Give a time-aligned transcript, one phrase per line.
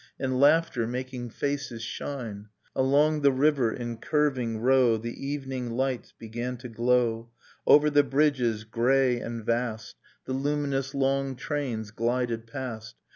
[0.19, 2.49] And laughter, making faces shine!...
[2.75, 7.29] Along the river in curAang row The evening lights began to glow;
[7.67, 12.95] Over the bridges, grey and vast, The luminous long trains glided past.